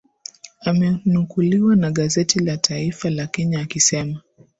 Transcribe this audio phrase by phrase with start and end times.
[0.61, 4.21] amenukuliwa na gazeti la Taifa la Kenya akisema